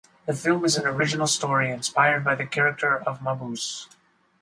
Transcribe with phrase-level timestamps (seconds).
[0.25, 3.85] The film is an original story inspired by the character of Mabuse.